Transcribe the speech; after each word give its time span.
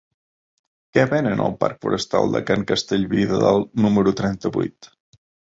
Què 0.97 1.03
venen 1.11 1.43
al 1.47 1.53
parc 1.63 1.79
Forestal 1.87 2.33
de 2.37 2.41
Can 2.47 2.65
Castellví 2.73 3.29
de 3.35 3.43
Dalt 3.45 3.71
número 3.87 4.17
trenta-vuit? 4.25 4.91